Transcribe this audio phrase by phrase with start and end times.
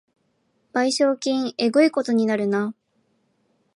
[0.73, 2.73] 賠償金えぐいことになるな